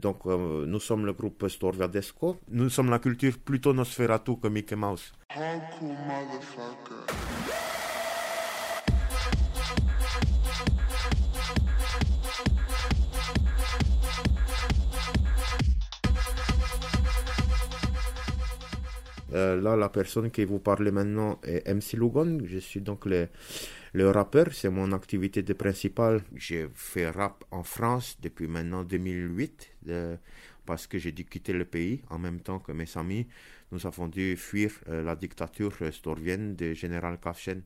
[0.00, 2.38] Donc, euh, nous sommes le groupe Storviadesco.
[2.52, 5.12] Nous sommes la culture plutôt Nosferatu que Mickey Mouse.
[19.32, 22.38] Euh, là, la personne qui vous parle maintenant est MC Lugon.
[22.44, 23.26] Je suis donc le,
[23.92, 26.22] le rappeur, c'est mon activité de principale.
[26.34, 29.76] J'ai fait rap en France depuis maintenant 2008
[30.66, 33.26] parce que j'ai dû quitter le pays en même temps que mes amis.
[33.72, 37.62] Nous avons dû fuir euh, la dictature storvienne de général Kafchen.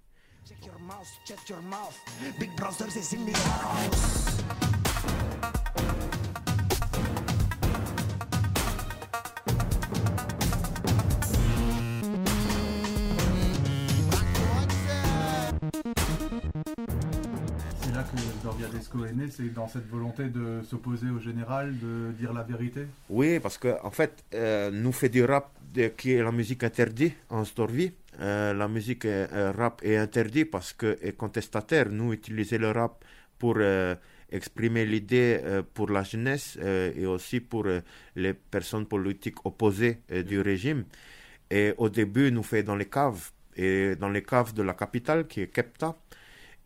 [18.73, 22.87] Desco est né, c'est dans cette volonté de s'opposer au général, de dire la vérité?
[23.09, 25.51] Oui, parce qu'en en fait, euh, nous fait du rap
[25.97, 27.93] qui est la musique interdite en Storvie.
[28.21, 31.89] Euh, la musique euh, rap est interdite parce que est contestataire.
[31.91, 33.05] Nous utilisons le rap
[33.39, 33.59] pour
[34.31, 35.41] exprimer l'idée
[35.75, 37.67] pour la jeunesse et aussi pour
[38.15, 40.85] les personnes politiques opposées du régime.
[41.51, 45.27] Et au début, nous fait dans les caves et dans les caves de la capitale
[45.27, 45.97] qui est Kepta.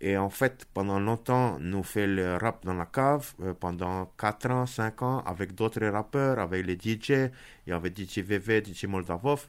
[0.01, 4.51] Et en fait, pendant longtemps, nous fait le rap dans la cave, euh, pendant 4
[4.51, 7.31] ans, 5 ans, avec d'autres rappeurs, avec les DJ.
[7.67, 9.47] Il y avait DJ VV, DJ Moldavov,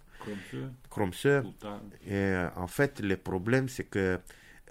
[0.90, 1.26] Kromse.
[1.26, 1.44] Et
[2.14, 4.20] euh, en fait, le problème, c'est que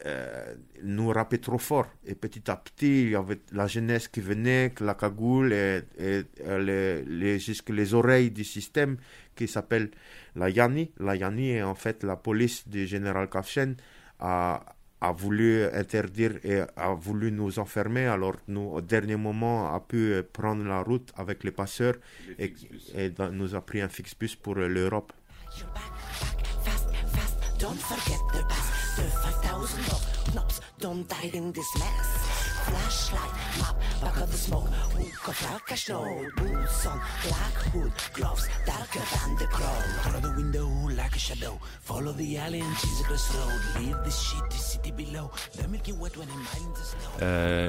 [0.06, 1.88] euh, nous rappait trop fort.
[2.06, 6.22] Et petit à petit, il y avait la jeunesse qui venait, la cagoule et, et,
[6.58, 8.96] les, les, jusque les oreilles du système
[9.34, 9.90] qui s'appelle
[10.36, 10.90] la Yani.
[11.00, 13.77] La Yani est en fait la police du général Kafchen.
[14.18, 18.06] À, a voulu interdire et a voulu nous enfermer.
[18.06, 21.97] Alors nous, au dernier moment, a pu prendre la route avec les passeurs
[22.39, 22.52] et,
[22.94, 25.12] et, nous a pris un Fixbus pour l'Europe.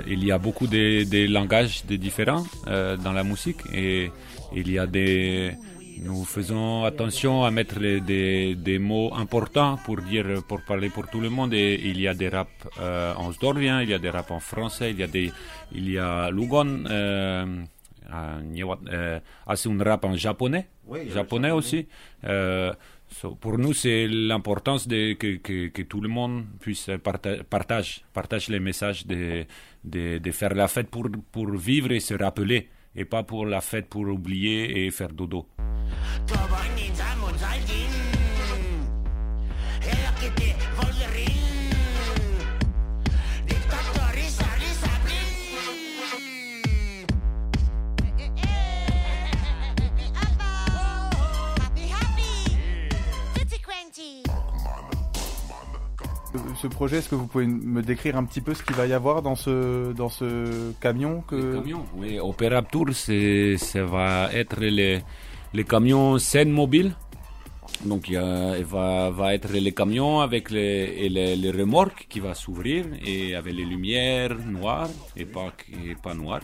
[0.08, 4.12] Il y a beaucoup de, langages différents euh, dans la musique et
[4.54, 5.54] il y a des
[6.02, 11.30] nous faisons attention à mettre des, mots importants pour dire, pour parler pour tout le
[11.30, 11.54] monde.
[11.54, 12.50] Et il y a des rap
[12.80, 15.32] euh, en sdorvien, il y a des rap en français, il y a des,
[15.72, 17.64] il y a Lugon, euh,
[18.14, 19.20] euh
[19.56, 20.68] c'est un rap en japonais,
[21.10, 21.88] japonais, aussi.
[22.24, 22.74] Euh,
[23.40, 29.08] pour nous, c'est l'importance de que, que, tout le monde puisse partager, partage, les messages
[29.08, 29.46] de,
[29.84, 33.62] de, de, faire la fête pour, pour vivre et se rappeler, et pas pour la
[33.62, 35.48] fête pour oublier et faire dodo.
[56.58, 58.94] Ce projet, est-ce que vous pouvez me décrire un petit peu ce qu'il va y
[58.94, 61.36] avoir dans ce, dans ce camion que...
[61.36, 62.20] Le camion, oui.
[62.20, 65.04] Opera Tour, ça va être les,
[65.54, 66.96] les camions scène mobile.
[67.86, 73.66] Donc il, va, être les camions avec les, remorques qui va s'ouvrir et avec les
[73.66, 75.54] lumières noires et pas,
[75.86, 76.42] et pas noires,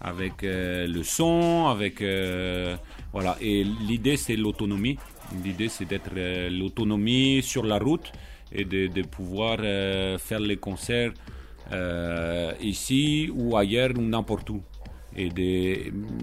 [0.00, 2.76] avec euh, le son, avec euh,
[3.12, 3.36] voilà.
[3.40, 4.98] Et l'idée c'est l'autonomie.
[5.44, 8.12] L'idée c'est d'être euh, l'autonomie sur la route
[8.52, 9.58] et de pouvoir
[10.20, 11.12] faire les concerts
[12.60, 14.62] ici ou ailleurs ou n'importe où.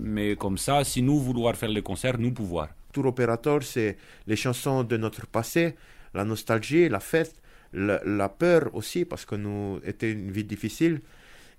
[0.02, 2.68] Mais comme ça, si nous voulons faire les concerts, nous pouvons.
[2.92, 5.76] Tour opérateur, c'est les chansons de notre passé,
[6.14, 7.36] la nostalgie, la fête,
[7.74, 11.02] la, peur aussi, parce que nous était une vie difficile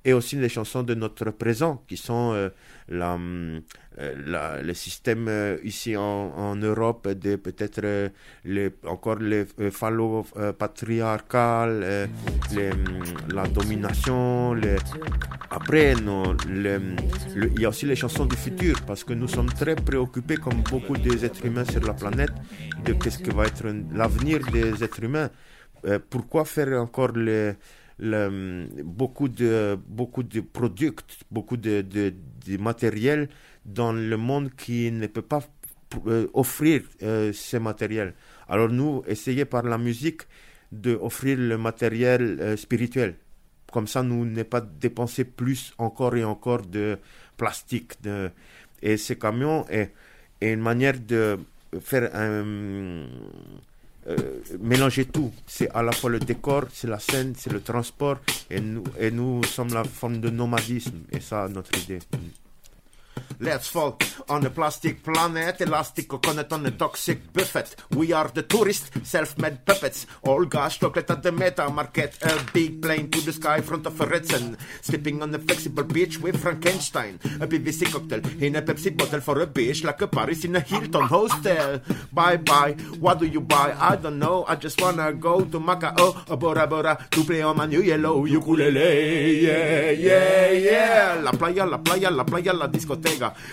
[0.04, 2.50] et aussi les chansons de notre présent, qui sont euh,
[2.88, 3.60] la, euh,
[4.26, 8.10] la, le système euh, ici en, en, Europe de peut-être
[8.44, 10.26] les, encore les phallo
[10.58, 12.08] patriarcal,
[12.54, 12.70] les,
[13.32, 14.52] la domination.
[14.52, 14.76] Les...
[15.50, 19.74] Après, non, il y a aussi les chansons du futur, parce que nous sommes très
[19.74, 22.32] préoccupés, comme beaucoup des êtres humains sur la planète,
[22.84, 25.30] de qu'est-ce que va être l'avenir des êtres humains.
[26.10, 27.54] pourquoi faire encore les
[27.98, 30.92] beaucoup de beaucoup de produits,
[31.30, 32.12] beaucoup de, de,
[32.58, 33.28] matériel
[33.64, 35.42] dans le monde qui ne peut pas
[36.06, 38.14] euh, offrir euh, ces matériels.
[38.48, 40.22] Alors nous, essayons par la musique
[40.72, 43.16] d'offrir le matériel euh, spirituel.
[43.72, 46.98] Comme ça, nous ne pas dépenser plus encore et encore de
[47.36, 47.92] plastique.
[48.02, 48.30] De,
[48.82, 49.92] Et ce camion est,
[50.40, 51.38] est une manière de
[51.80, 53.06] faire un
[54.06, 54.16] euh,
[54.60, 55.32] mélanger tout.
[55.46, 58.18] C'est à la fois le décor, c'est la scène, c'est le transport,
[58.50, 62.00] et nous, et nous sommes la forme de nomadisme, et ça, notre idée.
[63.40, 67.74] Let's fall on a plastic planet, elastic coconut on a toxic buffet.
[67.90, 70.06] We are the tourists, self-made puppets.
[70.22, 72.16] All gas chocolate at the meta market.
[72.22, 74.56] A big plane to the sky, front of a Redson.
[74.80, 77.18] Sleeping on a flexible beach with Frankenstein.
[77.40, 80.60] A BBC cocktail in a Pepsi bottle for a beach, like a Paris in a
[80.60, 81.80] Hilton hostel.
[82.12, 83.76] Bye bye, what do you buy?
[83.78, 87.56] I don't know, I just wanna go to Macao, a Bora Bora, to play on
[87.56, 89.40] my new yellow ukulele.
[89.42, 91.20] Yeah, yeah, yeah.
[91.22, 93.03] La playa, la playa, la playa, la discoteca.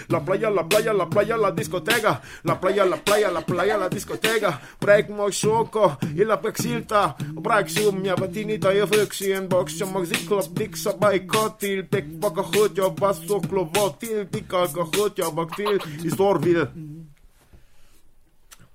[0.10, 2.22] La playa, la playa, la playa, la discoteca.
[2.44, 4.54] La playa, la playa, la playa, la discoteca.
[4.82, 7.16] Break moj šoko in la peksilta.
[7.20, 9.80] Break sumja, patinita ja föksien box.
[9.80, 11.86] Ja mag ziklop diksa bajkotil.
[11.92, 14.26] Tek baka hotja, basoklo votil.
[14.32, 15.80] Tika ka hotja, baktil.
[16.04, 16.68] Istorvil.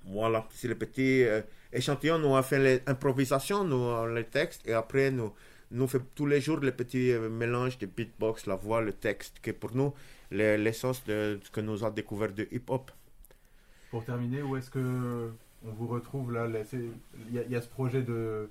[0.09, 1.41] Voilà, c'est le petit euh,
[1.73, 2.17] échantillon.
[2.17, 5.33] Nous avons fait l'improvisation, nous, les textes, et après, nous,
[5.71, 9.39] nous faisons tous les jours le petit euh, mélange de beatbox, la voix, le texte,
[9.41, 9.93] que pour nous,
[10.31, 12.91] l'essence de ce que nous avons découvert de hip-hop.
[13.91, 15.29] Pour terminer, où est-ce que
[15.65, 18.49] on vous retrouve là Il y, a ce projet de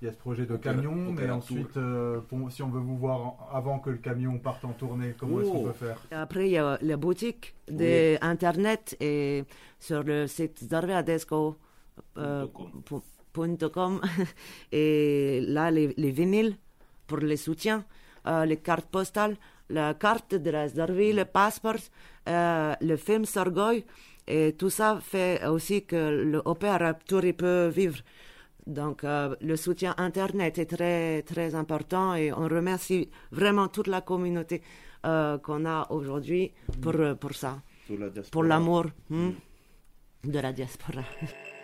[0.00, 3.50] il y a ce projet de camion, mais ensuite, euh, si on veut vous voir
[3.52, 5.98] avant que le camion parte en tournée, comment est-ce qu'on peut faire?
[6.10, 9.44] Après, il y a la boutique d'Internet et
[9.78, 11.56] sur le site zarveadesco.com
[12.16, 12.46] euh,
[14.72, 16.56] et là, les, les, vinyles
[17.06, 17.84] pour les soutiens,
[18.26, 19.36] euh, les cartes postales
[19.70, 21.76] la carte de la Zarvi, le passeport,
[22.28, 23.84] euh, le film Sorgoy,
[24.26, 27.98] et tout ça fait aussi que l'opéra Touri peut vivre.
[28.66, 34.00] Donc, euh, le soutien Internet est très, très important et on remercie vraiment toute la
[34.02, 34.62] communauté
[35.06, 36.52] euh, qu'on a aujourd'hui
[36.82, 37.62] pour, pour ça,
[38.30, 39.30] pour l'amour hmm,
[40.24, 41.02] de la diaspora.